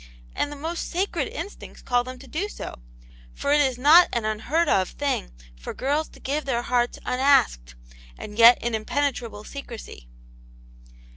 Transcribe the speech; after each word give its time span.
And 0.35 0.51
the 0.51 0.55
most 0.55 0.89
sacred 0.89 1.27
instincts 1.27 1.83
call 1.83 2.03
them 2.03 2.17
to 2.17 2.27
do 2.27 2.49
so; 2.49 2.73
for 3.35 3.51
it 3.53 3.61
is 3.61 3.77
not 3.77 4.09
an 4.11 4.25
unheard 4.25 4.67
of 4.67 4.89
thing 4.89 5.29
for 5.55 5.75
girls 5.75 6.09
to 6.09 6.19
give 6.19 6.45
their 6.45 6.63
hearts 6.63 6.97
unasked, 7.05 7.75
and 8.17 8.35
yet 8.35 8.57
in 8.63 8.73
impenetrable 8.73 9.43
secrecy." 9.43 10.07